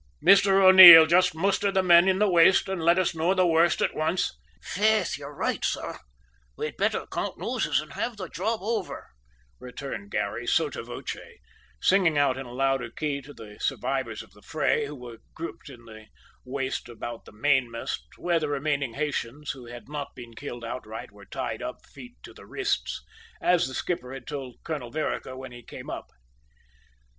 Mr 0.25 0.53
O'Neil, 0.63 1.05
just 1.05 1.35
muster 1.35 1.71
the 1.71 1.83
men 1.83 2.07
in 2.07 2.17
the 2.17 2.27
waist 2.27 2.67
and 2.67 2.81
let 2.83 2.97
us 2.97 3.13
know 3.13 3.35
the 3.35 3.45
worst 3.45 3.83
at 3.83 3.93
once!" 3.95 4.35
"Faith, 4.59 5.15
ye're 5.15 5.29
roight, 5.35 5.63
sor; 5.63 5.99
we'd 6.57 6.75
betther 6.75 7.05
count 7.11 7.37
noses 7.37 7.79
an' 7.79 7.91
have 7.91 8.17
the 8.17 8.27
job 8.27 8.61
over," 8.63 9.09
returned 9.59 10.09
Garry, 10.09 10.47
sotto 10.47 10.83
voce, 10.83 11.19
singing 11.79 12.17
out 12.17 12.35
in 12.35 12.47
a 12.47 12.51
louder 12.51 12.89
key 12.89 13.21
to 13.21 13.31
the 13.31 13.57
survivors 13.59 14.23
of 14.23 14.31
the 14.31 14.41
fray, 14.41 14.87
who 14.87 14.95
were 14.95 15.19
grouped 15.35 15.69
in 15.69 15.85
the 15.85 16.07
waist 16.43 16.89
about 16.89 17.25
the 17.25 17.31
mainmast, 17.31 18.03
where 18.17 18.39
the 18.39 18.49
remaining 18.49 18.95
Haytians 18.95 19.51
who 19.51 19.67
had 19.67 19.87
not 19.87 20.15
been 20.15 20.33
killed 20.33 20.65
outright 20.65 21.11
were 21.11 21.25
tied 21.27 21.61
up 21.61 21.85
feet 21.85 22.15
to 22.23 22.33
the 22.33 22.47
wrists, 22.47 23.03
as 23.39 23.67
the 23.67 23.75
skipper 23.75 24.15
had 24.15 24.25
told 24.25 24.63
Colonel 24.63 24.89
Vereker 24.89 25.37
when 25.37 25.51
he 25.51 25.61
came 25.61 25.91
up. 25.91 26.07